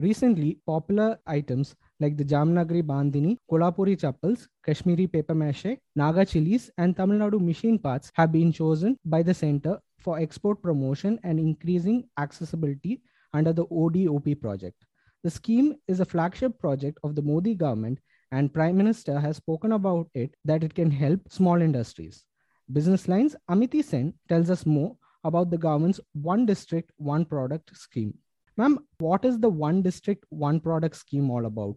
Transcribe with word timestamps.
Recently, 0.00 0.58
popular 0.66 1.18
items 1.26 1.74
like 2.00 2.16
the 2.16 2.24
Jamnagari 2.24 2.82
Bandhini, 2.82 3.36
Kolhapuri 3.50 4.00
chappals, 4.00 4.48
Kashmiri 4.64 5.06
paper 5.06 5.34
mache, 5.34 5.76
Naga 5.94 6.24
chilies, 6.24 6.70
and 6.78 6.96
Tamil 6.96 7.18
Nadu 7.18 7.38
machine 7.38 7.78
parts 7.78 8.10
have 8.14 8.32
been 8.32 8.50
chosen 8.50 8.96
by 9.04 9.22
the 9.22 9.34
center 9.34 9.78
for 9.98 10.18
export 10.18 10.62
promotion 10.62 11.20
and 11.22 11.38
increasing 11.38 12.08
accessibility 12.16 13.02
under 13.34 13.52
the 13.52 13.66
ODOP 13.66 14.40
project. 14.40 14.86
The 15.22 15.30
scheme 15.30 15.76
is 15.86 16.00
a 16.00 16.06
flagship 16.06 16.58
project 16.58 16.96
of 17.04 17.14
the 17.14 17.20
Modi 17.20 17.54
government, 17.54 17.98
and 18.32 18.54
Prime 18.54 18.78
Minister 18.78 19.20
has 19.20 19.36
spoken 19.36 19.72
about 19.72 20.08
it 20.14 20.34
that 20.46 20.64
it 20.64 20.74
can 20.74 20.90
help 20.90 21.20
small 21.28 21.60
industries. 21.60 22.24
Business 22.72 23.06
Lines 23.06 23.36
Amiti 23.50 23.84
Sen 23.84 24.14
tells 24.30 24.48
us 24.48 24.64
more 24.64 24.96
about 25.24 25.50
the 25.50 25.58
government's 25.58 26.00
One 26.14 26.46
District, 26.46 26.90
One 26.96 27.26
Product 27.26 27.76
scheme. 27.76 28.14
Ma'am, 28.60 28.78
what 28.98 29.24
is 29.24 29.38
the 29.38 29.48
one 29.48 29.80
district, 29.80 30.26
one 30.28 30.60
product 30.60 30.94
scheme 30.94 31.30
all 31.30 31.46
about? 31.46 31.76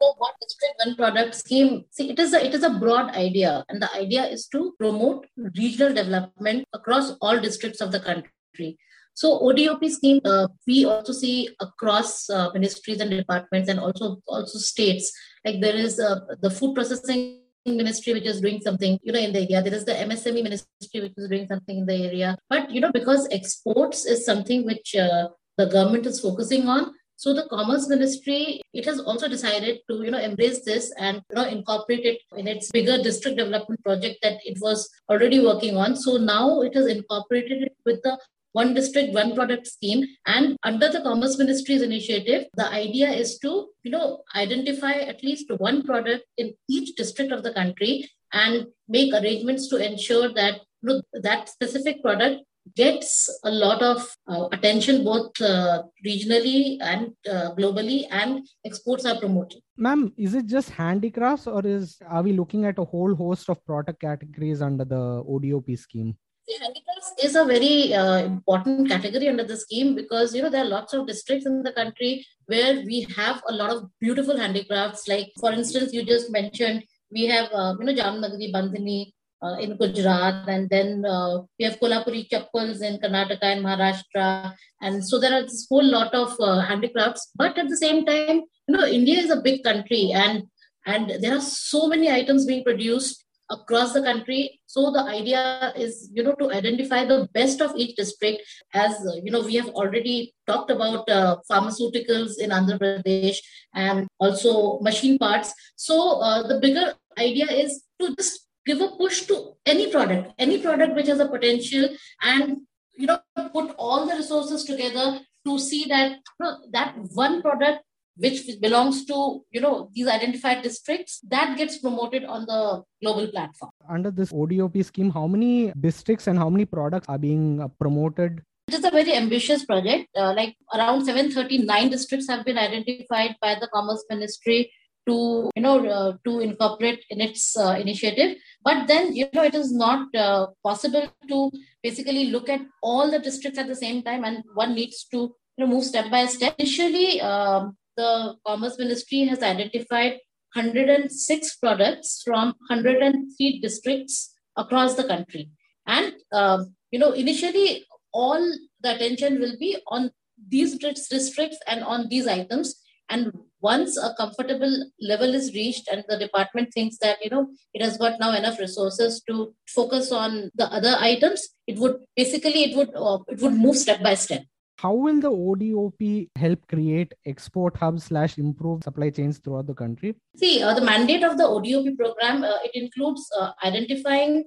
So 0.00 0.14
one 0.16 0.32
district, 0.40 0.74
one 0.84 0.96
product 0.96 1.34
scheme. 1.34 1.84
See, 1.90 2.10
it 2.10 2.18
is 2.18 2.32
a 2.32 2.42
it 2.44 2.54
is 2.54 2.62
a 2.62 2.70
broad 2.70 3.10
idea, 3.14 3.64
and 3.68 3.82
the 3.82 3.92
idea 3.94 4.24
is 4.24 4.46
to 4.54 4.72
promote 4.78 5.26
regional 5.58 5.92
development 5.92 6.64
across 6.72 7.12
all 7.20 7.38
districts 7.38 7.82
of 7.82 7.92
the 7.92 8.00
country. 8.00 8.78
So 9.12 9.38
ODOP 9.40 9.88
scheme, 9.90 10.20
uh, 10.24 10.48
we 10.66 10.84
also 10.86 11.12
see 11.12 11.50
across 11.60 12.30
uh, 12.30 12.50
ministries 12.54 13.00
and 13.00 13.10
departments, 13.10 13.68
and 13.68 13.78
also 13.78 14.22
also 14.26 14.58
states. 14.58 15.12
Like 15.44 15.60
there 15.60 15.76
is 15.76 16.00
uh, 16.00 16.20
the 16.40 16.50
food 16.50 16.74
processing 16.74 17.40
ministry 17.66 18.12
which 18.14 18.26
is 18.32 18.40
doing 18.40 18.60
something 18.64 18.96
you 19.02 19.12
know 19.12 19.18
in 19.18 19.32
the 19.32 19.40
area 19.40 19.60
there 19.60 19.74
is 19.74 19.84
the 19.84 19.94
msme 20.02 20.40
ministry 20.40 21.00
which 21.04 21.14
is 21.16 21.28
doing 21.28 21.48
something 21.48 21.78
in 21.78 21.86
the 21.88 21.96
area 22.08 22.28
but 22.48 22.70
you 22.70 22.80
know 22.80 22.92
because 22.92 23.26
exports 23.32 24.04
is 24.06 24.24
something 24.24 24.64
which 24.64 24.94
uh, 24.94 25.26
the 25.56 25.66
government 25.66 26.06
is 26.06 26.20
focusing 26.20 26.68
on. 26.68 26.92
So 27.18 27.32
the 27.32 27.48
Commerce 27.48 27.88
Ministry, 27.88 28.60
it 28.74 28.84
has 28.84 29.00
also 29.00 29.26
decided 29.26 29.78
to, 29.88 30.02
you 30.04 30.10
know, 30.10 30.18
embrace 30.18 30.62
this 30.64 30.92
and 30.98 31.22
you 31.30 31.36
know 31.36 31.48
incorporate 31.48 32.04
it 32.04 32.18
in 32.36 32.46
its 32.46 32.70
bigger 32.70 33.02
district 33.02 33.38
development 33.38 33.82
project 33.82 34.18
that 34.22 34.38
it 34.44 34.58
was 34.60 34.90
already 35.08 35.40
working 35.40 35.76
on. 35.78 35.96
So 35.96 36.18
now 36.18 36.60
it 36.60 36.74
has 36.74 36.86
incorporated 36.86 37.62
it 37.62 37.76
with 37.86 38.02
the 38.02 38.18
one 38.52 38.74
district, 38.74 39.14
one 39.14 39.34
product 39.34 39.66
scheme. 39.66 40.04
And 40.26 40.56
under 40.62 40.90
the 40.90 41.00
Commerce 41.02 41.38
Ministry's 41.38 41.82
initiative, 41.82 42.46
the 42.54 42.68
idea 42.70 43.10
is 43.10 43.38
to, 43.40 43.68
you 43.82 43.90
know, 43.90 44.22
identify 44.34 44.92
at 44.92 45.22
least 45.22 45.50
one 45.58 45.82
product 45.84 46.24
in 46.36 46.54
each 46.68 46.96
district 46.96 47.32
of 47.32 47.42
the 47.42 47.52
country 47.52 48.10
and 48.32 48.66
make 48.88 49.12
arrangements 49.12 49.68
to 49.68 49.76
ensure 49.76 50.32
that 50.34 50.60
you 50.82 50.88
know, 50.88 51.02
that 51.22 51.48
specific 51.48 52.02
product 52.02 52.42
gets 52.74 53.28
a 53.44 53.50
lot 53.50 53.82
of 53.82 53.98
uh, 54.28 54.48
attention 54.52 55.04
both 55.04 55.40
uh, 55.40 55.82
regionally 56.04 56.78
and 56.80 57.12
uh, 57.30 57.54
globally 57.54 58.06
and 58.10 58.46
exports 58.64 59.04
are 59.04 59.18
promoted 59.18 59.60
ma'am 59.76 60.12
is 60.16 60.34
it 60.34 60.46
just 60.46 60.70
handicrafts 60.70 61.46
or 61.46 61.66
is 61.66 61.98
are 62.08 62.22
we 62.22 62.32
looking 62.32 62.64
at 62.64 62.78
a 62.78 62.84
whole 62.84 63.14
host 63.14 63.48
of 63.48 63.64
product 63.64 64.00
categories 64.00 64.62
under 64.62 64.84
the 64.84 65.02
odop 65.34 65.78
scheme 65.78 66.16
See, 66.48 66.56
handicrafts 66.60 67.12
is 67.24 67.34
a 67.34 67.44
very 67.44 67.92
uh, 67.92 68.18
important 68.18 68.88
category 68.88 69.28
under 69.28 69.42
the 69.42 69.56
scheme 69.56 69.96
because 69.96 70.32
you 70.32 70.42
know 70.42 70.48
there 70.48 70.62
are 70.62 70.68
lots 70.68 70.92
of 70.94 71.04
districts 71.08 71.44
in 71.44 71.64
the 71.64 71.72
country 71.72 72.24
where 72.46 72.74
we 72.84 73.04
have 73.16 73.42
a 73.48 73.52
lot 73.52 73.70
of 73.70 73.90
beautiful 74.00 74.38
handicrafts. 74.38 75.08
Like 75.08 75.32
for 75.40 75.50
instance, 75.50 75.92
you 75.92 76.04
just 76.04 76.30
mentioned 76.30 76.84
we 77.10 77.26
have 77.26 77.48
uh, 77.52 77.74
you 77.80 77.86
know 77.86 77.94
Jamnagari 77.94 78.52
Bandhani, 78.52 79.12
uh, 79.46 79.56
in 79.58 79.76
Gujarat, 79.76 80.48
and 80.48 80.68
then 80.70 81.04
uh, 81.04 81.42
we 81.58 81.64
have 81.64 81.78
Kolhapuri 81.80 82.28
chappals 82.30 82.80
in 82.82 82.98
Karnataka 82.98 83.42
and 83.42 83.64
Maharashtra, 83.64 84.54
and 84.80 85.04
so 85.04 85.20
there 85.20 85.34
are 85.38 85.42
this 85.42 85.66
whole 85.68 85.84
lot 85.84 86.14
of 86.14 86.34
uh, 86.40 86.60
handicrafts. 86.60 87.30
But 87.34 87.58
at 87.58 87.68
the 87.68 87.76
same 87.76 88.04
time, 88.04 88.42
you 88.68 88.76
know, 88.76 88.86
India 88.86 89.18
is 89.18 89.30
a 89.30 89.42
big 89.42 89.62
country, 89.62 90.12
and 90.14 90.44
and 90.86 91.14
there 91.20 91.36
are 91.36 91.40
so 91.40 91.86
many 91.88 92.10
items 92.10 92.46
being 92.46 92.64
produced 92.64 93.24
across 93.50 93.92
the 93.92 94.02
country. 94.02 94.60
So 94.66 94.90
the 94.90 95.02
idea 95.02 95.72
is, 95.76 96.10
you 96.12 96.22
know, 96.22 96.34
to 96.34 96.50
identify 96.52 97.04
the 97.04 97.28
best 97.32 97.60
of 97.60 97.76
each 97.76 97.96
district. 97.96 98.42
As 98.74 98.94
you 99.22 99.30
know, 99.30 99.42
we 99.42 99.54
have 99.54 99.68
already 99.68 100.34
talked 100.46 100.70
about 100.70 101.08
uh, 101.08 101.36
pharmaceuticals 101.50 102.38
in 102.38 102.50
Andhra 102.50 102.78
Pradesh 102.78 103.38
and 103.74 104.08
also 104.18 104.80
machine 104.80 105.18
parts. 105.18 105.52
So 105.76 106.20
uh, 106.20 106.46
the 106.46 106.58
bigger 106.60 106.94
idea 107.18 107.46
is 107.46 107.84
to 108.00 108.14
just 108.16 108.45
give 108.66 108.80
a 108.80 108.88
push 108.98 109.22
to 109.26 109.54
any 109.64 109.90
product, 109.90 110.32
any 110.38 110.60
product 110.60 110.94
which 110.94 111.06
has 111.06 111.20
a 111.20 111.28
potential, 111.28 111.88
and 112.22 112.58
you 112.94 113.06
know 113.06 113.18
put 113.54 113.74
all 113.78 114.06
the 114.06 114.14
resources 114.14 114.64
together 114.64 115.20
to 115.46 115.58
see 115.58 115.84
that 115.88 116.12
you 116.12 116.46
know, 116.46 116.58
that 116.72 116.96
one 117.14 117.42
product 117.42 117.82
which 118.16 118.42
belongs 118.60 119.04
to 119.04 119.44
you 119.50 119.60
know 119.60 119.90
these 119.94 120.08
identified 120.08 120.62
districts 120.62 121.20
that 121.28 121.56
gets 121.56 121.78
promoted 121.78 122.24
on 122.24 122.46
the 122.46 122.82
global 123.02 123.28
platform. 123.28 123.70
Under 123.88 124.10
this 124.10 124.32
odop 124.32 124.84
scheme 124.84 125.10
how 125.10 125.26
many 125.26 125.72
districts 125.80 126.26
and 126.26 126.38
how 126.38 126.50
many 126.50 126.64
products 126.64 127.08
are 127.08 127.18
being 127.18 127.60
uh, 127.60 127.68
promoted? 127.80 128.42
It 128.68 128.74
is 128.74 128.84
a 128.84 128.90
very 128.90 129.14
ambitious 129.14 129.64
project. 129.64 130.08
Uh, 130.16 130.32
like 130.34 130.56
around 130.74 131.04
739 131.04 131.88
districts 131.90 132.28
have 132.28 132.44
been 132.44 132.58
identified 132.58 133.36
by 133.40 133.54
the 133.54 133.68
commerce 133.72 134.04
ministry 134.10 134.72
to 135.06 135.50
you 135.54 135.62
know 135.62 135.86
uh, 135.86 136.12
to 136.24 136.40
incorporate 136.40 137.04
in 137.10 137.20
its 137.20 137.56
uh, 137.56 137.76
initiative. 137.80 138.36
But 138.62 138.86
then 138.86 139.14
you 139.14 139.28
know 139.32 139.42
it 139.42 139.54
is 139.54 139.72
not 139.72 140.14
uh, 140.14 140.48
possible 140.62 141.08
to 141.28 141.50
basically 141.82 142.26
look 142.26 142.48
at 142.48 142.60
all 142.82 143.10
the 143.10 143.18
districts 143.18 143.58
at 143.58 143.68
the 143.68 143.76
same 143.76 144.02
time 144.02 144.24
and 144.24 144.42
one 144.54 144.74
needs 144.74 145.04
to 145.12 145.18
you 145.18 145.58
know 145.58 145.66
move 145.66 145.84
step 145.84 146.10
by 146.10 146.26
step. 146.26 146.54
Initially 146.58 147.20
um, 147.20 147.76
the 147.96 148.34
commerce 148.46 148.78
ministry 148.78 149.20
has 149.24 149.42
identified 149.42 150.18
106 150.54 151.56
products 151.56 152.22
from 152.24 152.54
103 152.68 153.60
districts 153.60 154.34
across 154.56 154.94
the 154.94 155.04
country. 155.04 155.50
And 155.86 156.14
um, 156.32 156.74
you 156.90 156.98
know 156.98 157.12
initially 157.12 157.86
all 158.12 158.40
the 158.80 158.94
attention 158.94 159.40
will 159.40 159.56
be 159.58 159.76
on 159.88 160.10
these 160.48 160.78
districts 160.78 161.58
and 161.66 161.82
on 161.82 162.08
these 162.08 162.26
items. 162.26 162.82
And 163.08 163.32
once 163.60 163.96
a 163.96 164.14
comfortable 164.14 164.74
level 165.00 165.34
is 165.34 165.54
reached 165.54 165.88
and 165.88 166.04
the 166.08 166.18
department 166.18 166.72
thinks 166.72 166.98
that 166.98 167.18
you 167.22 167.30
know 167.30 167.48
it 167.72 167.82
has 167.82 167.96
got 167.96 168.18
now 168.20 168.32
enough 168.32 168.58
resources 168.58 169.22
to 169.28 169.54
focus 169.68 170.12
on 170.12 170.50
the 170.54 170.66
other 170.72 170.96
items 170.98 171.48
it 171.66 171.78
would 171.78 171.96
basically 172.16 172.64
it 172.64 172.76
would 172.76 172.90
uh, 172.94 173.18
it 173.28 173.40
would 173.40 173.54
move 173.54 173.76
step 173.76 174.02
by 174.02 174.14
step. 174.14 174.44
How 174.78 174.92
will 174.92 175.20
the 175.20 175.30
odop 175.30 176.28
help 176.36 176.68
create 176.68 177.14
export 177.24 177.76
hubs 177.78 178.04
slash 178.04 178.36
improve 178.36 178.82
supply 178.84 179.08
chains 179.08 179.38
throughout 179.38 179.66
the 179.66 179.74
country? 179.74 180.14
See 180.36 180.62
uh, 180.62 180.74
the 180.74 180.82
mandate 180.82 181.24
of 181.24 181.38
the 181.38 181.44
odop 181.44 181.96
program 181.96 182.44
uh, 182.44 182.58
it 182.62 182.72
includes 182.74 183.26
uh, 183.38 183.52
identifying 183.64 184.44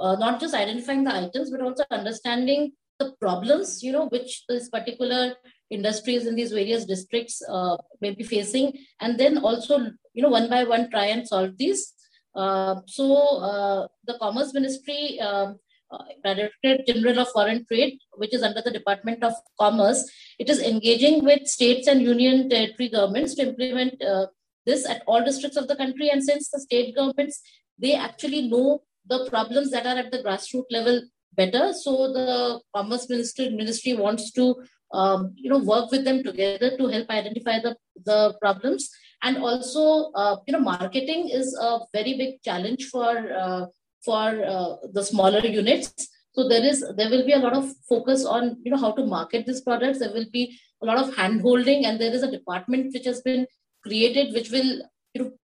uh, 0.00 0.16
not 0.16 0.40
just 0.40 0.54
identifying 0.54 1.04
the 1.04 1.14
items 1.14 1.50
but 1.50 1.60
also 1.60 1.84
understanding 1.90 2.72
the 2.98 3.12
problems 3.20 3.82
you 3.82 3.92
know 3.92 4.06
which 4.08 4.44
this 4.48 4.68
particular 4.68 5.34
industries 5.76 6.26
in 6.26 6.34
these 6.34 6.52
various 6.52 6.84
districts 6.84 7.42
uh, 7.48 7.76
may 8.00 8.12
be 8.14 8.24
facing 8.24 8.72
and 9.00 9.18
then 9.18 9.38
also 9.38 9.78
you 10.14 10.22
know 10.22 10.34
one 10.38 10.48
by 10.48 10.62
one 10.64 10.90
try 10.90 11.06
and 11.06 11.26
solve 11.26 11.52
these 11.58 11.92
uh, 12.34 12.76
so 12.86 13.06
uh, 13.50 13.86
the 14.06 14.16
commerce 14.18 14.54
ministry 14.54 15.20
um, 15.20 15.58
uh, 15.92 16.04
Directorate 16.24 16.86
General 16.86 17.18
of 17.20 17.28
Foreign 17.28 17.66
Trade, 17.66 17.98
which 18.16 18.34
is 18.34 18.42
under 18.42 18.62
the 18.62 18.70
Department 18.70 19.22
of 19.22 19.34
Commerce, 19.60 20.10
it 20.38 20.48
is 20.48 20.60
engaging 20.60 21.22
with 21.22 21.46
states 21.46 21.86
and 21.86 22.00
union 22.00 22.48
territory 22.48 22.88
governments 22.88 23.34
to 23.34 23.48
implement 23.48 24.02
uh, 24.02 24.26
this 24.64 24.88
at 24.88 25.02
all 25.06 25.22
districts 25.22 25.58
of 25.58 25.68
the 25.68 25.76
country. 25.76 26.08
And 26.08 26.24
since 26.24 26.48
the 26.48 26.60
state 26.60 26.96
governments, 26.96 27.42
they 27.78 27.94
actually 27.94 28.48
know 28.48 28.82
the 29.06 29.28
problems 29.28 29.70
that 29.72 29.86
are 29.86 29.98
at 29.98 30.10
the 30.10 30.22
grassroots 30.22 30.70
level 30.70 31.02
better. 31.34 31.72
So 31.72 32.12
the 32.12 32.60
Commerce 32.74 33.08
Ministry 33.08 33.50
Ministry 33.50 33.94
wants 33.94 34.30
to 34.32 34.56
um, 34.92 35.32
you 35.36 35.50
know 35.50 35.58
work 35.58 35.90
with 35.90 36.04
them 36.04 36.22
together 36.22 36.76
to 36.76 36.86
help 36.88 37.10
identify 37.10 37.58
the 37.60 37.76
the 38.04 38.34
problems. 38.40 38.90
And 39.22 39.38
also 39.38 40.10
uh, 40.14 40.36
you 40.46 40.52
know 40.52 40.60
marketing 40.60 41.28
is 41.28 41.56
a 41.60 41.80
very 41.92 42.16
big 42.16 42.42
challenge 42.42 42.88
for 42.88 43.16
uh, 43.32 43.66
for 44.04 44.44
uh, 44.44 44.76
the 44.92 45.04
smaller 45.04 45.40
units. 45.40 46.08
So 46.34 46.48
there 46.48 46.64
is 46.64 46.84
there 46.96 47.10
will 47.10 47.26
be 47.26 47.32
a 47.32 47.38
lot 47.38 47.54
of 47.54 47.72
focus 47.88 48.24
on 48.24 48.56
you 48.64 48.70
know 48.70 48.78
how 48.78 48.92
to 48.92 49.06
market 49.06 49.46
these 49.46 49.60
products. 49.60 49.98
There 50.00 50.12
will 50.12 50.30
be 50.32 50.58
a 50.82 50.86
lot 50.86 50.98
of 50.98 51.14
hand 51.16 51.40
holding 51.40 51.86
and 51.86 52.00
there 52.00 52.12
is 52.12 52.22
a 52.22 52.30
department 52.30 52.92
which 52.92 53.04
has 53.04 53.20
been 53.22 53.46
created 53.82 54.32
which 54.32 54.50
will 54.50 54.82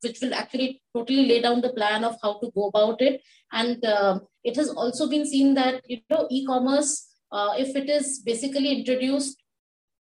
which 0.00 0.20
will 0.20 0.34
actually 0.34 0.82
totally 0.94 1.26
lay 1.26 1.40
down 1.40 1.60
the 1.60 1.72
plan 1.72 2.04
of 2.04 2.16
how 2.22 2.38
to 2.40 2.50
go 2.54 2.68
about 2.68 3.00
it 3.00 3.20
and 3.52 3.84
uh, 3.84 4.18
it 4.44 4.56
has 4.56 4.68
also 4.70 5.08
been 5.08 5.26
seen 5.26 5.54
that 5.54 5.82
you 5.86 6.00
know 6.10 6.26
e-commerce 6.30 7.08
uh, 7.30 7.54
if 7.56 7.74
it 7.76 7.88
is 7.88 8.20
basically 8.24 8.72
introduced 8.80 9.38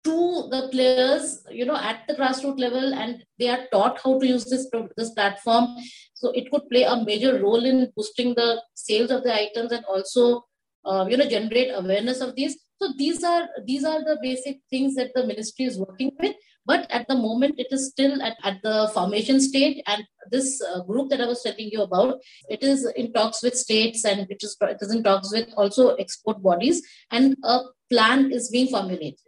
to 0.03 0.47
the 0.49 0.67
players 0.71 1.43
you 1.51 1.65
know 1.65 1.75
at 1.75 2.01
the 2.07 2.15
grassroots 2.15 2.59
level 2.59 2.93
and 2.93 3.23
they 3.37 3.49
are 3.49 3.67
taught 3.71 3.99
how 4.03 4.17
to 4.19 4.25
use 4.25 4.45
this 4.45 4.67
this 4.97 5.11
platform 5.11 5.67
so 6.13 6.31
it 6.31 6.49
could 6.51 6.67
play 6.69 6.83
a 6.83 7.03
major 7.03 7.39
role 7.41 7.65
in 7.65 7.91
boosting 7.95 8.33
the 8.35 8.61
sales 8.73 9.11
of 9.11 9.23
the 9.23 9.33
items 9.33 9.71
and 9.71 9.85
also 9.85 10.43
uh, 10.85 11.05
you 11.07 11.17
know 11.17 11.27
generate 11.27 11.71
awareness 11.75 12.21
of 12.21 12.35
these 12.35 12.57
So 12.81 12.93
these 12.97 13.23
are 13.23 13.47
these 13.65 13.83
are 13.83 14.03
the 14.03 14.17
basic 14.21 14.61
things 14.71 14.95
that 14.95 15.11
the 15.13 15.25
ministry 15.25 15.65
is 15.65 15.77
working 15.77 16.11
with. 16.19 16.35
But 16.71 16.89
at 16.97 17.07
the 17.09 17.15
moment, 17.15 17.55
it 17.63 17.69
is 17.71 17.89
still 17.93 18.21
at, 18.21 18.37
at 18.49 18.61
the 18.63 18.89
formation 18.93 19.41
stage. 19.41 19.81
And 19.87 20.05
this 20.35 20.61
uh, 20.61 20.83
group 20.83 21.09
that 21.09 21.19
I 21.19 21.27
was 21.31 21.41
telling 21.43 21.69
you 21.75 21.81
about, 21.81 22.19
it 22.49 22.63
is 22.63 22.85
in 22.95 23.11
talks 23.17 23.43
with 23.43 23.57
states 23.57 24.05
and 24.05 24.21
it 24.33 24.41
is, 24.41 24.55
it 24.61 24.77
is 24.79 24.93
in 24.95 25.03
talks 25.03 25.33
with 25.33 25.49
also 25.57 25.95
export 25.95 26.41
bodies. 26.41 26.81
And 27.11 27.35
a 27.43 27.59
plan 27.89 28.31
is 28.31 28.49
being 28.49 28.69
formulated. 28.75 29.19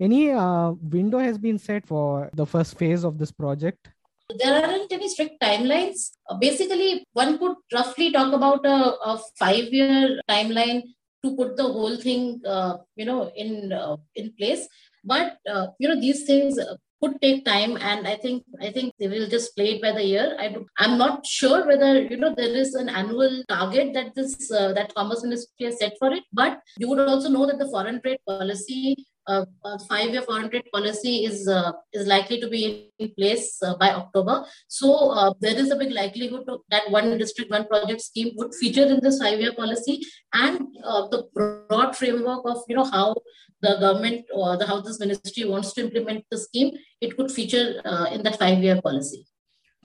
Any 0.00 0.30
uh, 0.30 0.70
window 0.98 1.18
has 1.18 1.38
been 1.38 1.58
set 1.58 1.86
for 1.86 2.30
the 2.34 2.46
first 2.46 2.78
phase 2.78 3.04
of 3.04 3.18
this 3.18 3.32
project? 3.32 3.90
There 4.38 4.54
aren't 4.64 4.92
any 4.92 5.08
strict 5.08 5.42
timelines. 5.42 6.10
Uh, 6.28 6.36
basically, 6.36 7.04
one 7.12 7.38
could 7.38 7.56
roughly 7.72 8.12
talk 8.12 8.32
about 8.32 8.64
a, 8.64 8.78
a 9.10 9.20
five-year 9.38 10.20
timeline 10.30 10.82
to 11.24 11.36
put 11.36 11.56
the 11.56 11.64
whole 11.64 11.96
thing, 11.96 12.40
uh, 12.46 12.78
you 12.96 13.04
know, 13.04 13.30
in 13.36 13.72
uh, 13.72 13.96
in 14.14 14.32
place. 14.38 14.68
But 15.04 15.38
uh, 15.52 15.66
you 15.78 15.88
know, 15.88 16.00
these 16.00 16.24
things 16.24 16.58
could 17.02 17.20
take 17.20 17.44
time, 17.44 17.76
and 17.80 18.06
I 18.06 18.16
think 18.16 18.44
I 18.60 18.70
think 18.70 18.94
they 18.98 19.08
will 19.08 19.28
just 19.28 19.54
play 19.56 19.68
it 19.74 19.82
by 19.82 19.92
the 19.92 20.04
year. 20.04 20.36
I 20.38 20.48
do, 20.48 20.66
I'm 20.78 20.96
not 20.98 21.26
sure 21.26 21.66
whether 21.66 22.00
you 22.00 22.16
know 22.16 22.34
there 22.34 22.54
is 22.64 22.74
an 22.74 22.88
annual 22.88 23.42
target 23.48 23.92
that 23.94 24.14
this 24.14 24.50
uh, 24.50 24.72
that 24.74 24.94
Commerce 24.94 25.22
Ministry 25.24 25.66
has 25.66 25.78
set 25.78 25.94
for 25.98 26.12
it. 26.12 26.24
But 26.32 26.60
you 26.78 26.88
would 26.88 27.00
also 27.00 27.28
know 27.28 27.46
that 27.46 27.58
the 27.58 27.70
foreign 27.76 28.00
trade 28.02 28.20
policy 28.26 29.06
uh, 29.26 29.44
a 29.64 29.78
five-year 29.78 30.22
foreign 30.22 30.50
trade 30.50 30.68
policy 30.72 31.24
is 31.24 31.48
uh, 31.48 31.72
is 31.92 32.06
likely 32.06 32.40
to 32.40 32.48
be 32.48 32.90
in 32.98 33.12
place 33.16 33.58
uh, 33.62 33.76
by 33.76 33.90
October. 33.90 34.44
So 34.68 35.10
uh, 35.10 35.32
there 35.40 35.56
is 35.56 35.70
a 35.70 35.76
big 35.76 35.92
likelihood 35.92 36.46
to, 36.48 36.58
that 36.70 36.90
one 36.90 37.18
district, 37.18 37.50
one 37.50 37.66
project 37.66 38.00
scheme 38.00 38.32
would 38.36 38.54
feature 38.54 38.86
in 38.86 39.00
this 39.00 39.20
five-year 39.20 39.54
policy, 39.54 40.02
and 40.32 40.66
uh, 40.84 41.08
the 41.08 41.24
broad 41.34 41.96
framework 41.96 42.42
of 42.44 42.62
you 42.68 42.76
know 42.76 42.84
how 42.84 43.14
the 43.60 43.76
government 43.80 44.24
or 44.34 44.56
the 44.56 44.66
how 44.66 44.80
this 44.80 44.98
ministry 44.98 45.44
wants 45.44 45.72
to 45.74 45.82
implement 45.82 46.24
the 46.30 46.38
scheme, 46.38 46.72
it 47.00 47.16
could 47.16 47.30
feature 47.30 47.80
uh, 47.84 48.06
in 48.10 48.22
that 48.22 48.38
five-year 48.38 48.80
policy. 48.82 49.24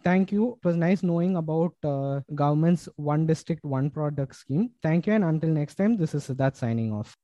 Thank 0.04 0.32
you. 0.32 0.58
It 0.64 0.66
was 0.66 0.78
nice 0.78 1.04
knowing 1.04 1.36
about 1.36 1.74
government's 2.34 2.88
one 2.96 3.28
district, 3.28 3.66
one 3.66 3.90
product 3.90 4.36
scheme. 4.36 4.72
Thank 4.82 5.06
you, 5.06 5.14
and 5.14 5.24
until 5.24 5.50
next 5.50 5.76
time, 5.76 5.98
this 5.98 6.16
is 6.16 6.28
Siddharth 6.28 6.56
signing 6.56 6.94
off. 6.94 7.16